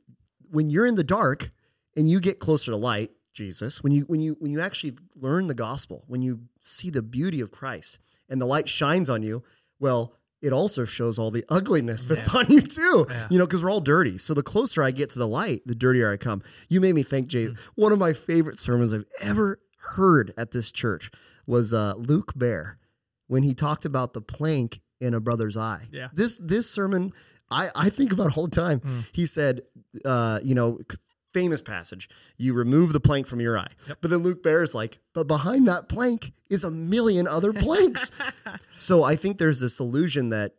[0.50, 1.50] when you're in the dark
[1.96, 5.46] and you get closer to light, Jesus, when you when you when you actually learn
[5.46, 9.44] the gospel, when you see the beauty of Christ and the light shines on you,
[9.80, 12.40] well, it also shows all the ugliness that's Yeah.
[12.40, 13.06] on you too.
[13.08, 13.28] Yeah.
[13.30, 14.18] You know, because we're all dirty.
[14.18, 16.42] So the closer I get to the light, the dirtier I come.
[16.68, 17.46] You made me think, Jay.
[17.48, 17.58] Mm.
[17.76, 21.12] One of my favorite sermons I've ever heard at this church
[21.46, 22.80] was uh, Luke Bear
[23.28, 25.84] when he talked about the plank in a brother's eye.
[25.92, 26.08] Yeah.
[26.12, 27.14] This this sermon
[27.52, 28.80] I I think about all the time.
[28.80, 29.06] Mm.
[29.12, 29.62] He said,
[30.04, 30.80] uh, you know.
[31.42, 32.10] Famous passage.
[32.38, 33.72] You remove the plank from your eye.
[33.88, 33.98] Yep.
[34.02, 38.12] But then Luke Bear is like, but behind that plank is a million other planks.
[38.80, 40.54] So I think there's this illusion that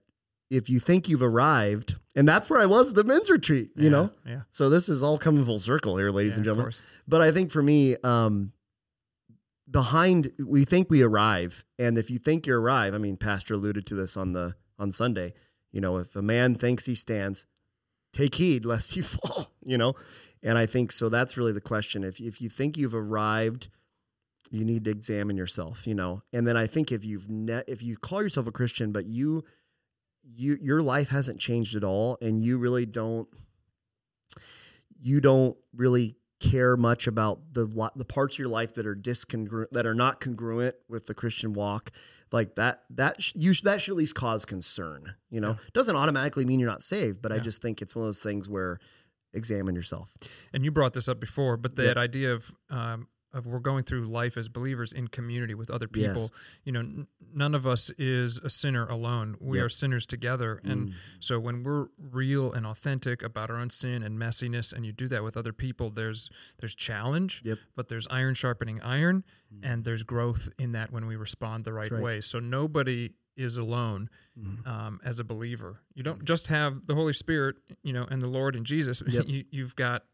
[0.51, 3.85] if you think you've arrived, and that's where I was at the men's retreat, you
[3.85, 4.11] Yeah, know?
[4.27, 4.41] Yeah.
[4.51, 6.73] So this is all coming full circle here, ladies yeah, and gentlemen.
[7.07, 8.53] But I think for me, um,
[9.71, 13.87] behind we think we arrive, and if you think you arrive, I mean, Pastor alluded
[13.87, 15.35] to this on the on Sunday.
[15.71, 17.47] You know, if a man thinks he stands,
[18.13, 19.53] take heed lest you fall.
[19.63, 19.95] You know,
[20.43, 21.09] and I think so.
[21.09, 22.05] That's really the question.
[22.05, 23.69] If if you think you've arrived,
[24.51, 25.87] you need to examine yourself.
[25.87, 28.93] You know, and then I think if you've ne- if you call yourself a Christian,
[28.93, 29.45] but you
[30.23, 33.29] you your life hasn't changed at all, and you really don't
[35.01, 39.67] you don't really care much about the the parts of your life that are discongruent
[39.73, 41.91] that are not congruent with the Christian walk
[42.31, 45.57] like that that sh- you sh- that should at least cause concern you know Yeah.
[45.73, 48.49] doesn't automatically mean you're not saved but I just think it's one of those things
[48.49, 48.79] where
[49.35, 50.13] examine yourself
[50.53, 51.97] And you brought this up before, but that Yep.
[51.97, 56.09] idea of um, of we're going through life as believers in community with other Yes.
[56.15, 56.33] people.
[56.65, 59.37] You know, n- none of us is a sinner alone.
[59.39, 59.67] We Yep.
[59.67, 60.95] are sinners together, and Mm.
[61.21, 65.09] so when we're real and authentic about our own sin and messiness, and you do
[65.09, 67.59] that with other people, there's there's challenge, Yep.
[67.77, 69.25] but there's iron sharpening iron,
[69.63, 72.03] and there's growth in that when we respond the right, right.
[72.03, 72.21] way.
[72.23, 74.67] So nobody is alone Mhm.
[74.67, 75.81] um, as a believer.
[75.95, 79.03] You don't just have the Holy Spirit, you know, and the Lord and Jesus.
[79.07, 79.25] Yep.
[79.29, 80.05] you, you've got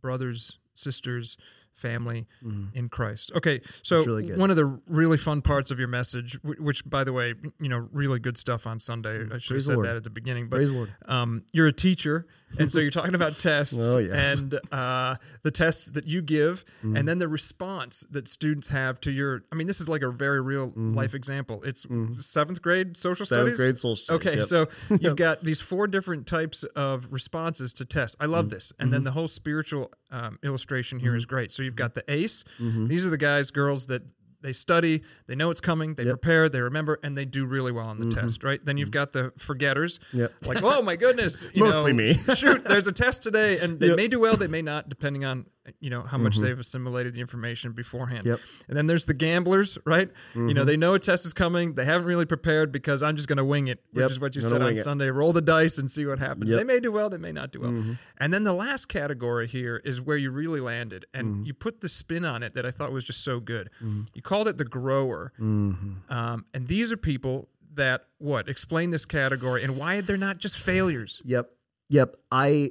[0.00, 1.36] brothers, sisters,
[1.74, 2.74] family Mhm.
[2.74, 3.30] in Christ.
[3.34, 7.12] Okay, so really one of the really fun parts of your message, which, by the
[7.12, 9.16] way, you know, really good stuff on Sunday.
[9.16, 9.86] I should have Praise the said Lord.
[9.88, 12.26] that at the beginning, but praise the Lord um, you're a teacher,
[12.58, 14.38] and so you're talking about tests Oh, yes.
[14.38, 16.98] and uh, the tests that you give, Mm.
[16.98, 19.42] and then the response that students have to your.
[19.52, 21.62] I mean, this is like a very real life example.
[21.64, 21.86] It's
[22.18, 23.34] seventh grade social Mm-hmm.
[23.34, 23.56] seventh studies.
[23.56, 24.46] grade social studies, Okay, yep.
[24.46, 24.68] so
[25.00, 28.16] you've got these four different types of responses to tests.
[28.20, 28.32] I Mm-hmm.
[28.32, 31.50] love this, and then the whole spiritual um, illustration here is great.
[31.52, 32.44] So you've got the ACE.
[32.60, 32.86] Mm-hmm.
[32.86, 34.02] These are the guys, girls that
[34.46, 36.20] they study, they know it's coming, they Yep.
[36.20, 38.20] prepare, they remember, and they do really well on the mm-hmm.
[38.20, 38.44] test.
[38.44, 38.64] Right?
[38.64, 38.92] Then you've mm-hmm.
[38.92, 40.00] got the forgetters.
[40.12, 40.32] Yep.
[40.46, 42.14] Like, oh my goodness, you Mostly know, me.
[42.34, 43.96] shoot, there's a test today, and they Yep.
[43.96, 45.46] may do well, they may not, depending on
[45.80, 48.24] you know how much they've assimilated the information beforehand.
[48.26, 48.40] Yep.
[48.68, 50.10] And then there's the gamblers, right?
[50.34, 53.28] You know, they know a test is coming, they haven't really prepared because I'm just
[53.28, 54.10] going to wing it, which Yep.
[54.10, 54.78] is what you said on it.
[54.78, 55.10] Sunday.
[55.10, 56.50] Roll the dice and see what happens.
[56.50, 56.58] Yep.
[56.58, 57.70] They may do well, they may not do well.
[57.70, 57.92] Mm-hmm.
[58.18, 61.44] And then the last category here is where you really landed, and Mm-hmm.
[61.44, 63.70] you put the spin on it that I thought was just so good.
[64.14, 66.12] You called it the grower, Mm-hmm.
[66.12, 70.56] um, and these are people that what explain this category and why they're not just
[70.56, 71.20] failures.
[71.24, 71.50] Yep.
[71.88, 72.16] Yep.
[72.32, 72.70] I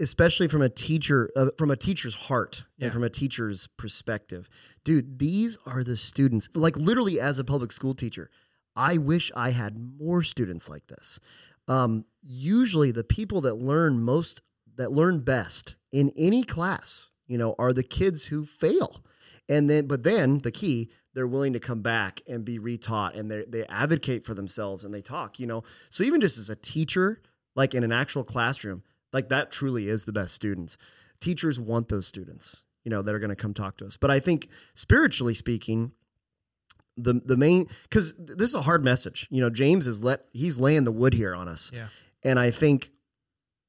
[0.00, 2.86] especially from a teacher uh, from a teacher's heart Yeah.
[2.86, 4.48] and from a teacher's perspective.
[4.84, 8.30] Dude, these are the students like literally as a public school teacher,
[8.74, 11.18] I wish I had more students like this.
[11.68, 14.42] Um, usually the people that learn most
[14.76, 19.02] that learn best in any class, you know, are the kids who fail.
[19.48, 23.30] And then but then the key they're willing to come back and be retaught and
[23.30, 25.64] they they advocate for themselves and they talk, you know.
[25.90, 27.22] So even just as a teacher,
[27.54, 28.82] like in an actual classroom,
[29.16, 30.76] like that truly is the best students.
[31.20, 33.96] Teachers want those students, you know, that are going to come talk to us.
[33.96, 35.92] But I think spiritually speaking,
[36.98, 39.26] the the main because this is a hard message.
[39.30, 41.88] You know, James is let he's laying the wood here on us, Yeah.
[42.22, 42.92] and I think.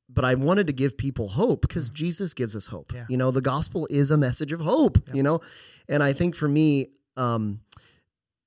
[0.10, 2.94] But I wanted to give people hope because Jesus gives us hope.
[2.94, 2.96] Mm.
[2.96, 3.06] Yeah.
[3.10, 4.98] You know, the gospel is a message of hope.
[5.08, 5.14] Yeah.
[5.16, 5.42] You know,
[5.90, 7.60] and I think for me, um,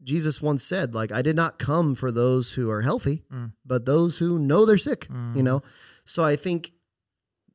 [0.02, 3.52] Jesus once said, like, I did not come for those who are healthy, Mm.
[3.66, 5.44] but those who know they're sick, you Mhm.
[5.44, 5.62] know?
[6.06, 6.72] So I think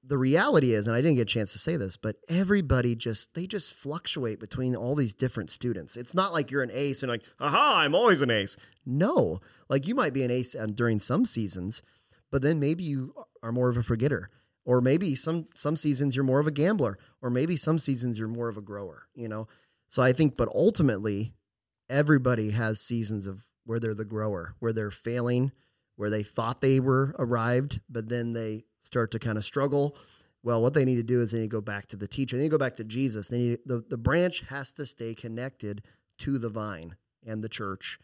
[0.08, 3.34] the reality is, and I didn't get a chance to say this, but everybody just,
[3.34, 5.98] they just fluctuate between all these different students.
[5.98, 8.58] It's not like you're an ace and like, aha, I'm always an ace.
[8.86, 11.82] No, like you might be an ace during some seasons,
[12.32, 14.30] but then maybe you are more of a forgetter.
[14.68, 18.28] Or maybe some some seasons you're more of a gambler, or maybe some seasons you're
[18.28, 19.48] more of a grower, you know.
[19.90, 21.36] So I think, but ultimately,
[21.88, 25.52] everybody has seasons of where they're the grower, where they're failing,
[25.98, 29.98] where they thought they were arrived, but then they start to kind of struggle.
[30.44, 32.38] Well, what they need to do is they need to go back to the teacher.
[32.38, 33.28] They need to go back to Jesus.
[33.28, 35.82] They need the, the branch has to stay connected
[36.20, 36.96] to the vine.
[37.28, 37.98] and the church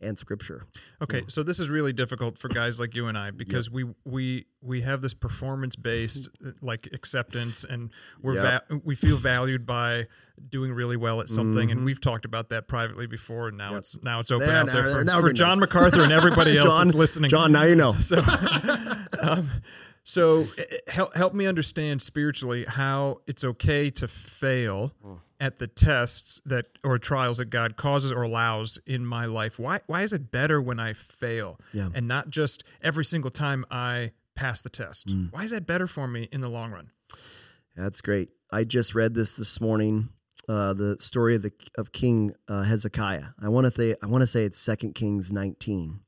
[0.00, 0.66] and scripture.
[1.00, 4.46] Okay, so this is really difficult for guys like you and I because we we
[4.60, 6.28] we have this performance based
[6.60, 8.68] like acceptance, and we're Yep.
[8.68, 10.08] va- we feel valued by
[10.50, 11.84] doing really well at something, and Mhm.
[11.84, 13.78] we've talked about that privately before, and now Yep.
[13.78, 15.60] it's now it's open There, out there now- for, now for John.
[15.60, 17.30] MacArthur and everybody else John, listening.
[17.30, 17.92] John, now you know.
[18.00, 18.18] So,
[19.22, 19.48] um,
[20.04, 25.18] so eh, help help me understand spiritually how it's okay to fail Mm.
[25.40, 29.58] at the tests that or trials that God causes or allows in my life.
[29.58, 31.90] Why why is it better when I fail Yeah.
[31.94, 35.08] and not just every single time I pass the test?
[35.08, 35.32] Mm.
[35.32, 36.90] Why is that better for me in the long run?
[37.76, 38.28] That's great.
[38.52, 40.10] I just read this this morning.
[40.48, 43.28] Uh, the story of the of King uh, Hezekiah.
[43.42, 46.00] I want to say I want to say it's Second Kings nineteen,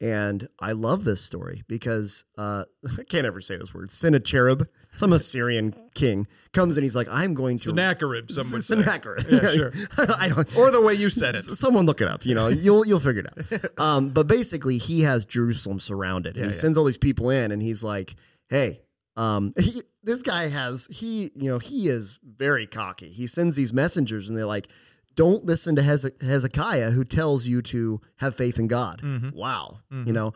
[0.00, 2.64] and I love this story because uh,
[2.98, 3.90] I can't ever say this word.
[3.90, 4.62] Sennacherib,
[4.96, 8.80] some Assyrian king, comes and he's like, "I'm going to Sennacherib, some would say.
[8.80, 9.26] Sennacherib.
[9.30, 9.72] Yeah, sure.
[10.18, 10.56] I don't.
[10.56, 11.42] Or the way you said it.
[11.42, 12.26] Someone look it up.
[12.26, 13.80] You know, you'll you'll figure it out.
[13.80, 16.60] Um, but basically, he has Jerusalem surrounded, and Yeah, he yeah.
[16.60, 18.16] sends all these people in, and he's like,
[18.48, 18.82] "Hey,
[19.16, 23.10] um, he, this guy has he, you know, he is very cocky.
[23.10, 24.68] He sends these messengers, and they're like."
[25.14, 29.00] Don't listen to Hezekiah, who tells you to have faith in God.
[29.02, 29.32] Mhm.
[29.32, 30.06] Wow, Mhm.
[30.06, 30.34] you know,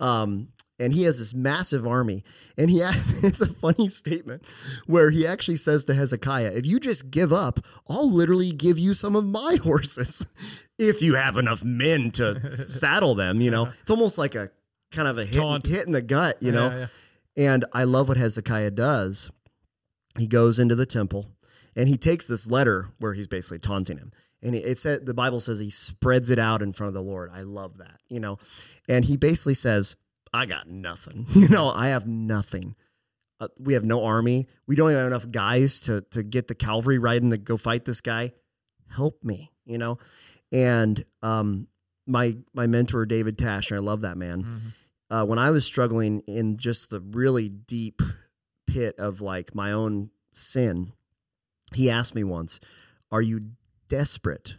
[0.00, 2.24] um, and he has this massive army,
[2.58, 2.80] and he
[3.22, 4.42] it's a funny statement
[4.86, 8.94] where he actually says to Hezekiah, "If you just give up, I'll literally give you
[8.94, 10.26] some of my horses,
[10.78, 14.50] if you have enough men to saddle them." You know, it's almost like a
[14.90, 16.38] kind of a hit, hit in the gut.
[16.40, 16.78] You know, Yeah,
[17.36, 17.52] yeah.
[17.52, 19.30] and I love what Hezekiah does.
[20.18, 21.26] He goes into the temple
[21.76, 24.12] and he takes this letter where he's basically taunting him.
[24.42, 27.30] And it said the Bible says he spreads it out in front of the Lord.
[27.32, 28.38] I love that, you know.
[28.88, 29.96] And he basically says,
[30.32, 31.26] "I got nothing.
[31.34, 32.74] You know, I have nothing.
[33.40, 34.46] Uh, we have no army.
[34.66, 37.84] We don't even have enough guys to to get the cavalry riding to go fight
[37.86, 38.32] this guy.
[38.90, 39.98] Help me, you know."
[40.52, 41.66] And um,
[42.06, 44.60] my my mentor David Tashner, I love that man Mhm.
[45.10, 48.02] uh, when I was struggling in just the really deep
[48.66, 50.92] pit of like my own sin,
[51.74, 52.60] he asked me once,
[53.10, 53.40] "Are you
[53.88, 54.56] desperate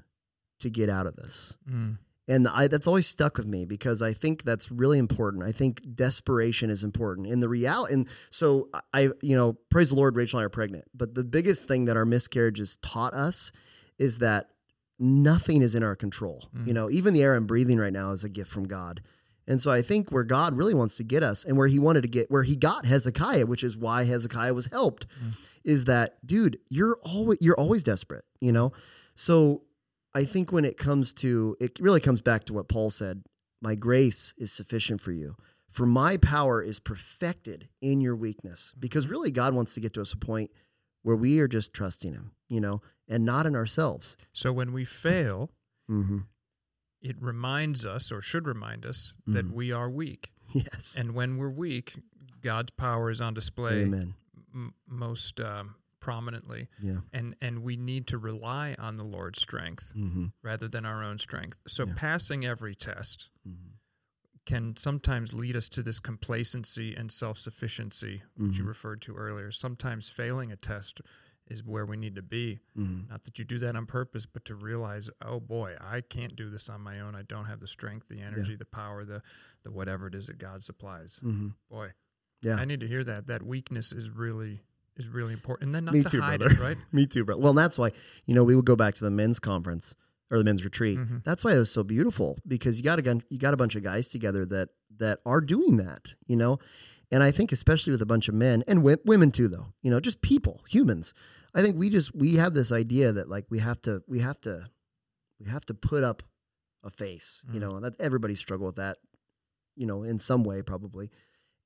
[0.59, 1.97] to get out of this?" Mm.
[2.27, 5.43] And I, that's always stuck with me because I think that's really important.
[5.43, 7.27] I think desperation is important.
[7.27, 10.49] In the reality, and so I, you know, praise the Lord, Rachel and I are
[10.49, 10.85] pregnant.
[10.93, 13.51] But the biggest thing that our miscarriages taught us
[13.99, 14.49] is that
[14.97, 16.49] nothing is in our control.
[16.55, 16.67] Mhm.
[16.67, 19.01] You know, even the air I'm breathing right now is a gift from God.
[19.47, 22.01] And so I think where God really wants to get us and where he wanted
[22.01, 25.31] to get, where he got Hezekiah, which is why Hezekiah was helped, Mm.
[25.63, 28.71] is that, dude, you're always, you're always desperate, you know?
[29.15, 29.63] So
[30.15, 33.23] I think when it comes to, it really comes back to what Paul said
[33.61, 35.35] My grace is sufficient for you.
[35.69, 38.73] For my power is perfected in your weakness.
[38.79, 40.51] Because really, God wants to get to us a point
[41.03, 44.15] where we are just trusting Him, you know, and not in ourselves.
[44.33, 45.51] So when we fail,
[45.89, 46.19] Mm-hmm.
[47.05, 49.51] It reminds us or should remind us that Mhm.
[49.51, 50.31] we are weak.
[50.53, 50.95] Yes.
[50.97, 51.95] And when we're weak,
[52.41, 54.15] God's power is on display Amen.
[54.53, 56.67] m- most um, prominently.
[56.81, 57.01] Yeah.
[57.13, 60.27] And, and we need to rely on the Lord's strength Mm-hmm.
[60.41, 61.57] rather than our own strength.
[61.67, 61.93] So Yeah.
[61.95, 63.71] passing every test Mm-hmm.
[64.45, 68.67] can sometimes lead us to this complacency and self sufficiency, which you Mhm.
[68.67, 69.51] referred to earlier.
[69.51, 71.01] Sometimes failing a test
[71.47, 72.59] is where we need to be.
[72.77, 73.09] Mm-hmm.
[73.11, 76.49] Not that you do that on purpose, but to realize, oh boy, I can't do
[76.49, 77.15] this on my own.
[77.15, 79.21] I don't have the strength, the energy, the power, the
[79.63, 81.19] the whatever it is that God supplies.
[81.23, 81.49] Mm-hmm.
[81.69, 81.91] Boy,
[82.41, 82.55] Yeah.
[82.55, 83.27] I need to hear that.
[83.27, 84.61] That weakness is really
[84.97, 86.55] is really important, and then not Me to too, hide brother.
[86.55, 86.77] it, right?
[86.91, 87.37] Me too, bro.
[87.37, 87.91] Well, and that's why,
[88.25, 89.93] you know, we would go back to the men's conference
[90.31, 90.97] or the men's retreat.
[90.97, 91.23] Mhm.
[91.25, 93.75] That's why it was so beautiful because you got a gun, you got a bunch
[93.75, 96.57] of guys together that that are doing that, you know.
[97.11, 99.91] And I think especially with a bunch of men and w- women too though, you
[99.91, 101.13] know, just people, humans.
[101.55, 104.39] I think we just we have this idea that like we have to we have
[104.41, 104.69] to
[105.39, 106.21] we have to put up
[106.83, 107.61] a face, you Mhm.
[107.61, 108.97] know, that everybody struggle with that,
[109.75, 111.09] you know, in some way probably.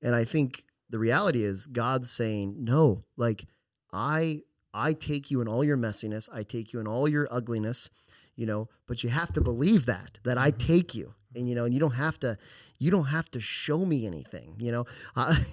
[0.00, 3.46] And I think the reality is God's saying, "No, like
[3.92, 7.90] I I take you in all your messiness, I take you in all your ugliness,
[8.36, 10.58] you know, but you have to believe that that I Mhm.
[10.58, 12.38] take you." And you know, and you don't have to
[12.78, 14.86] you don't have to show me anything, you know.
[15.16, 15.44] I,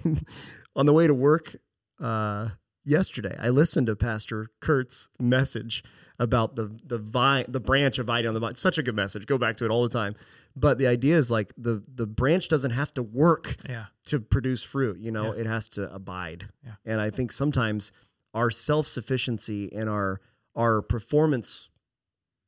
[0.76, 1.56] on the way to work
[2.00, 2.50] uh
[2.88, 5.84] yesterday, I listened to Pastor Kurt's message
[6.18, 8.56] about the the vine, the branch of abiding on the vine.
[8.56, 9.26] Such a good message.
[9.26, 10.16] Go back to it all the time.
[10.56, 14.62] But the idea is like the the branch doesn't have to work Yeah, to produce
[14.62, 14.98] fruit.
[14.98, 15.40] You know, Yeah.
[15.42, 16.48] it has to abide.
[16.64, 16.72] Yeah.
[16.84, 17.92] And I think sometimes
[18.34, 20.20] our self sufficiency and our
[20.56, 21.70] our performance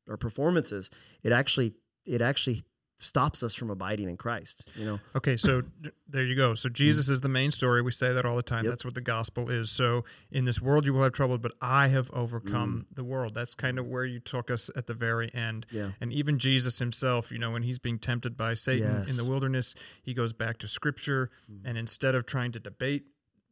[0.09, 0.91] our performances
[1.23, 1.75] it actually
[2.05, 2.65] it actually
[3.03, 4.69] stops us from abiding in Christ.
[4.75, 5.63] You know, Okay, so
[6.09, 6.55] there you go.
[6.55, 7.83] So Jesus is the main story.
[7.83, 8.65] We say that all the time.
[8.65, 8.73] Yep.
[8.73, 9.71] That's what the gospel is.
[9.71, 12.95] So in this world you will have trouble, but I have overcome mm.
[12.95, 13.35] the world.
[13.35, 15.67] That's kind of where you took us at the very end.
[15.71, 15.91] Yeah.
[16.01, 19.11] And even Jesus himself, you know, when he's being tempted by Satan Yes.
[19.11, 21.61] in the wilderness, he goes back to scripture mm.
[21.65, 23.05] and instead of trying to debate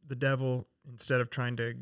[0.07, 1.75] the devil, instead of trying to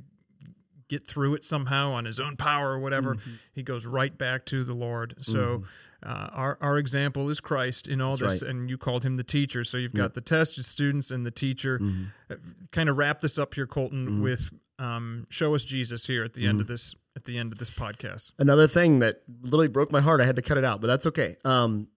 [0.90, 3.32] get through it somehow on his own power or whatever, Mm-hmm.
[3.52, 5.16] he goes right back to the Lord.
[5.20, 5.64] So mm-hmm.
[6.04, 8.52] Uh, our our example is Christ in all That's this, right.
[8.52, 9.64] and you called him the teacher.
[9.64, 11.80] So you've got the tested students and the teacher.
[11.80, 12.34] Mm-hmm.
[12.72, 16.46] Kind of wrap this up here, Colton, with um, show us Jesus here at the
[16.46, 16.62] end Mm-hmm.
[16.62, 18.32] of this at the end of this podcast.
[18.38, 21.08] Another thing that literally broke my heart, I had to cut it out, but that's
[21.08, 21.36] okay.
[21.44, 21.88] Um,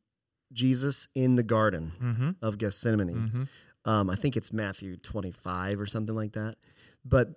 [0.52, 2.30] Jesus in the Garden Mm-hmm.
[2.42, 3.14] of Gethsemane.
[3.14, 3.42] Mm-hmm.
[3.90, 6.56] Um, I think it's Matthew 25 or something like that.
[7.04, 7.34] But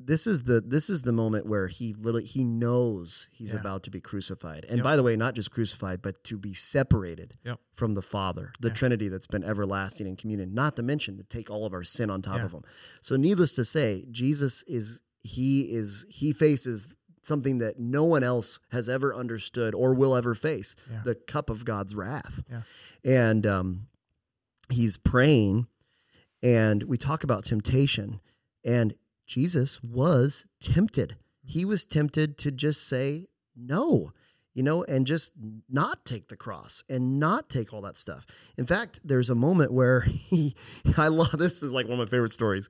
[0.00, 3.58] this is the this is the moment where he literally he knows he's Yeah.
[3.60, 4.64] about to be crucified.
[4.68, 4.84] And Yep.
[4.84, 7.60] by the way, not just crucified, but to be separated Yep.
[7.74, 8.74] from the Father, the Yeah.
[8.74, 12.10] Trinity that's been everlasting in communion, not to mention to take all of our sin
[12.10, 12.44] on top Yeah.
[12.44, 12.62] of him.
[13.00, 18.58] So needless to say, Jesus is he is he faces something that no one else
[18.70, 22.42] has ever understood or will ever face the cup of God's wrath.
[23.04, 23.88] And um,
[24.70, 25.66] he's praying,
[26.42, 28.20] and we talk about temptation,
[28.64, 28.94] and
[29.28, 31.16] Jesus was tempted.
[31.44, 34.12] He was tempted to just say no,
[34.54, 35.32] you know, and just
[35.68, 38.24] not take the cross and not take all that stuff.
[38.56, 40.54] In fact, there's a moment where he,
[40.96, 42.68] I love this is like one of my favorite stories.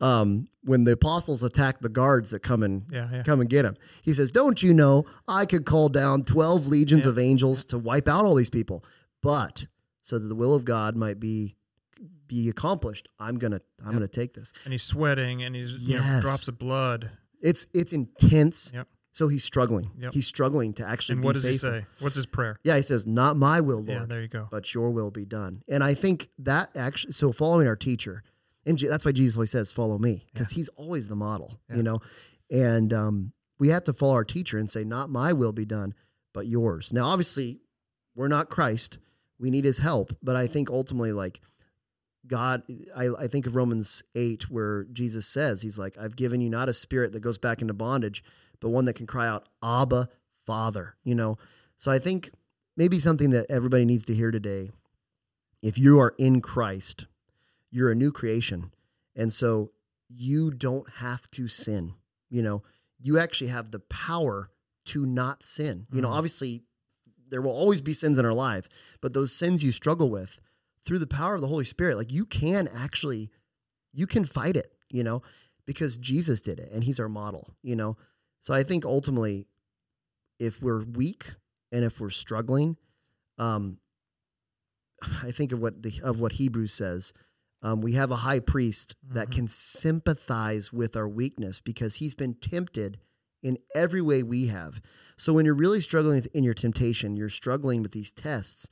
[0.00, 3.22] Um, when the apostles attack the guards that come and Yeah, yeah.
[3.24, 3.76] come and get him.
[4.02, 7.10] He says, Don't you know I could call down 12 legions Yeah.
[7.10, 8.84] of angels to wipe out all these people?
[9.20, 9.66] But
[10.02, 11.56] so that the will of God might be
[12.28, 14.52] be accomplished, I'm gonna I'm gonna take this.
[14.64, 17.10] And he's sweating, and he's you know, drops of blood.
[17.40, 18.70] It's it's intense.
[18.74, 18.88] Yep.
[19.12, 19.90] So he's struggling.
[19.98, 20.12] Yep.
[20.12, 21.72] He's struggling to actually And what does faithful.
[21.72, 21.86] he say?
[21.98, 22.60] What's his prayer?
[22.62, 24.46] Yeah, he says, Not my will, Lord, Yeah, there you go.
[24.48, 25.62] but your will be done.
[25.68, 28.22] And I think that actually so following our teacher,
[28.64, 31.76] and that's why Jesus always says, Follow me, because he's always the model, Yeah.
[31.76, 32.00] you know.
[32.50, 35.94] And um, we have to follow our teacher and say, Not my will be done,
[36.32, 36.92] but yours.
[36.92, 37.60] Now, obviously,
[38.14, 38.98] we're not Christ.
[39.40, 40.12] We need his help.
[40.22, 41.40] But I think ultimately, like
[42.28, 42.62] God,
[42.94, 46.68] I, I think of Romans 8, where Jesus says, He's like, I've given you not
[46.68, 48.22] a spirit that goes back into bondage,
[48.60, 50.08] but one that can cry out, Abba,
[50.46, 51.38] Father, you know.
[51.78, 52.30] So I think
[52.76, 54.70] maybe something that everybody needs to hear today
[55.62, 57.06] if you are in Christ,
[57.70, 58.72] you're a new creation.
[59.16, 59.72] And so
[60.08, 61.94] you don't have to sin.
[62.30, 62.62] You know,
[63.00, 64.50] you actually have the power
[64.86, 65.86] to not sin.
[65.92, 66.14] You know, Mhm.
[66.14, 66.62] obviously,
[67.28, 68.68] there will always be sins in our life,
[69.00, 70.38] but those sins you struggle with
[70.88, 73.30] through the power of the Holy Spirit, like you can actually,
[73.92, 75.20] you can fight it, you know,
[75.66, 77.98] because Jesus did it and he's our model, you know.
[78.40, 79.48] So I think ultimately,
[80.38, 81.34] if we're weak
[81.70, 82.78] and if we're struggling,
[83.36, 83.78] um,
[85.22, 87.12] I think of what the of what Hebrews says.
[87.60, 89.32] Um, we have a high priest that Mhm.
[89.32, 92.98] can sympathize with our weakness because he's been tempted
[93.42, 94.80] in every way we have.
[95.18, 98.68] So when you're really struggling with, in your temptation, you're struggling with these tests.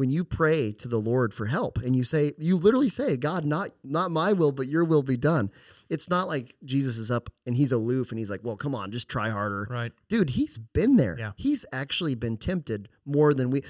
[0.00, 3.44] When you pray to the Lord for help and you say, you literally say, God,
[3.44, 5.50] not not my will, but your will be done.
[5.90, 8.92] It's not like Jesus is up and he's aloof and he's like, well, come on,
[8.92, 9.92] just try harder Right.
[10.08, 11.32] dude he's been there Yeah.
[11.36, 13.62] he's actually been tempted more than we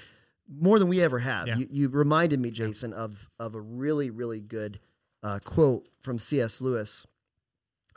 [0.49, 1.57] more than we ever have Yeah.
[1.57, 4.79] you, you reminded me jason of of a really really good
[5.25, 7.07] uh, quote from cs lewis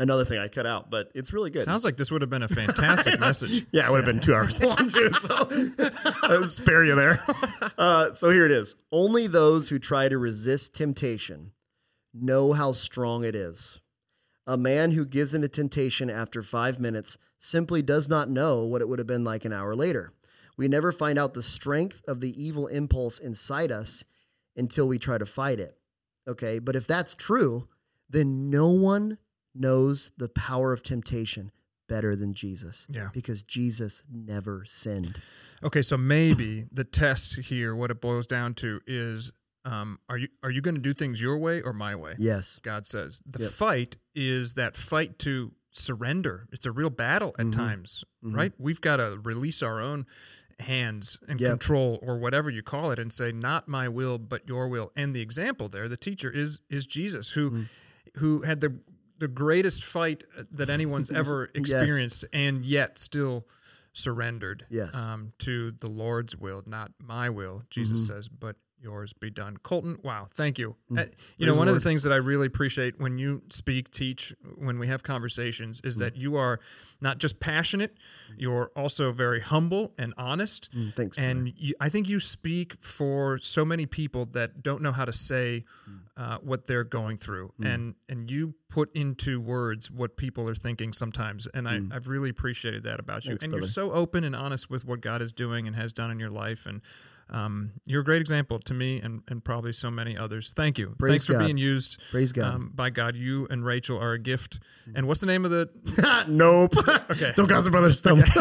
[0.03, 2.43] another thing i cut out but it's really good Sounds like this would have been
[2.43, 3.65] a fantastic message.
[3.71, 5.11] yeah, it would have been two hours long too.
[5.13, 5.49] So
[6.23, 7.23] I'll spare you there.
[7.77, 8.75] Uh, so here it is.
[8.91, 11.51] Only those who try to resist temptation
[12.13, 13.79] know how strong it is.
[14.45, 18.81] A man who gives in to temptation after five minutes simply does not know what
[18.81, 20.11] it would have been like an hour later.
[20.57, 24.03] We never find out the strength of the evil impulse inside us
[24.55, 25.77] until we try to fight it.
[26.27, 27.67] Okay, but if that's true,
[28.09, 29.17] then no one
[29.55, 31.51] knows the power of temptation
[31.87, 33.09] better than Jesus Yeah.
[33.13, 35.21] because Jesus never sinned.
[35.63, 39.31] Okay, so maybe the test here, what it boils down to is,
[39.65, 42.15] um, are you are you going to do things your way or my way?
[42.17, 42.59] Yes.
[42.63, 43.51] God says the Yep.
[43.51, 46.47] fight is that fight to surrender.
[46.51, 47.51] It's a real battle at Mhm.
[47.53, 48.35] times, Mhm.
[48.35, 48.53] right?
[48.57, 50.05] We've got to release our own
[50.59, 51.51] hands and Yep.
[51.59, 55.15] control or whatever you call it and say not my will but your will and
[55.15, 57.69] the example there the teacher is is jesus who Mm.
[58.17, 58.79] who had the
[59.19, 61.69] the greatest fight that anyone's ever Yes.
[61.71, 63.47] experienced and yet still
[63.93, 64.93] surrendered Yes.
[64.95, 68.07] um, to the lord's will not my will jesus Mhm.
[68.07, 69.57] says but yours be done.
[69.57, 70.75] Colton, wow, thank you.
[70.91, 70.99] Mm.
[70.99, 71.05] Uh,
[71.37, 74.77] you know, one of the things that I really appreciate when you speak, teach, when
[74.77, 76.59] we have conversations is that you are
[77.01, 77.95] not just passionate,
[78.37, 80.69] you're also very humble and honest.
[80.75, 81.17] Mm, thanks.
[81.17, 85.13] And you, I think you speak for so many people that don't know how to
[85.13, 85.99] say Mm.
[86.15, 90.93] uh, what they're going through, and and you put into words what people are thinking
[90.93, 93.31] sometimes, and I, I've really appreciated that about you.
[93.31, 93.33] Mm.
[93.33, 93.65] Thanks, and brother.
[93.65, 96.29] you're so open and honest with what God is doing and has done in your
[96.29, 96.81] life, and
[97.29, 100.53] um, you're a great example to me and, and probably so many others.
[100.55, 100.95] Thank you.
[100.99, 101.45] Praise Thanks for God.
[101.45, 102.53] being used Praise God.
[102.53, 103.15] um, by God.
[103.15, 104.59] You and Rachel are a gift.
[104.93, 105.69] And what's the name of the
[106.27, 106.75] nope.
[107.09, 107.31] Okay.
[107.35, 108.25] Don't cause a brother stump.
[108.25, 108.39] fight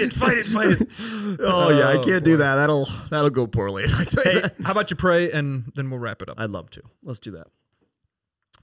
[0.00, 0.88] it, fight it, fight it.
[1.40, 2.56] oh yeah, I Oh, can't do that.
[2.56, 3.84] That'll that'll go poorly.
[3.84, 6.40] if I tell you Hey, how about you pray and then we'll wrap it up.
[6.40, 6.82] I'd love to.
[7.02, 7.46] Let's do that.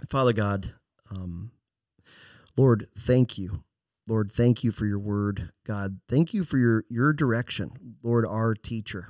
[0.09, 0.73] Father God,
[1.15, 1.51] um,
[2.57, 3.63] Lord, thank you.
[4.07, 5.51] Lord, thank you for your word.
[5.65, 7.95] God, thank you for your your direction.
[8.03, 9.09] Lord, our teacher.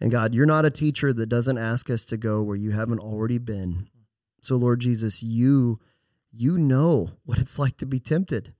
[0.00, 3.00] And God, you're not a teacher that doesn't ask us to go where you haven't
[3.00, 3.88] already been.
[4.42, 5.80] So Lord Jesus, you
[6.32, 8.52] you know what it's like to be tempted.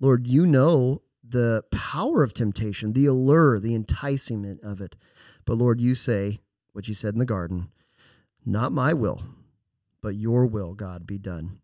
[0.00, 4.96] Lord, you know the power of temptation, the allure, the enticement of it.
[5.44, 6.40] But Lord, you say
[6.72, 7.68] what you said in the garden,
[8.44, 9.22] not my will,
[10.00, 11.58] but your will, God, be done.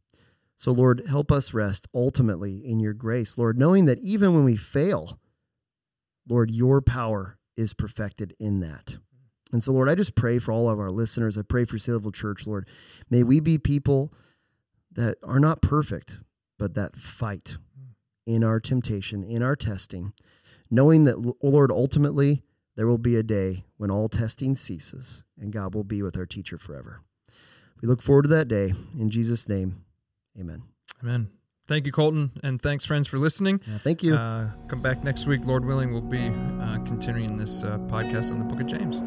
[0.57, 4.57] So, Lord, help us rest ultimately in your grace, Lord, knowing that even when we
[4.57, 5.19] fail,
[6.29, 8.97] Lord, your power is perfected in that.
[9.53, 11.39] And so, Lord, I just pray for all of our listeners.
[11.39, 12.67] I pray for Saleville Church, Lord.
[13.11, 14.13] May we be people
[14.93, 16.19] that are not perfect,
[16.59, 17.59] but that fight
[18.27, 20.15] in our temptation, in our testing,
[20.71, 22.43] knowing that, Lord, ultimately
[22.77, 26.27] there will be a day when all testing ceases and God will be with our
[26.27, 27.03] teacher forever.
[27.81, 28.73] We look forward to that day.
[28.99, 29.85] In Jesus' name,
[30.39, 30.63] amen.
[31.03, 31.29] Amen.
[31.67, 32.31] Thank you, Colton.
[32.45, 33.61] And thanks, friends, for listening.
[33.67, 34.15] Yeah, thank you.
[34.15, 35.93] Uh, come back next week, Lord willing.
[35.93, 39.01] We'll be uh, continuing this uh, podcast on the book of James.